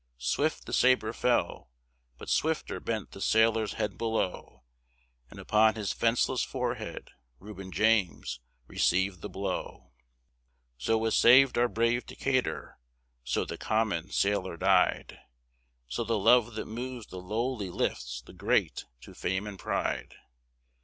[0.17, 1.69] Swift the sabre fell,
[2.17, 4.63] but swifter bent the sailor's head below,
[5.29, 9.91] And upon his 'fenceless forehead Reuben James received the blow!
[10.79, 12.79] So was saved our brave Decatur;
[13.23, 15.19] so the common sailor died;
[15.87, 20.15] So the love that moves the lowly lifts the great to fame and pride.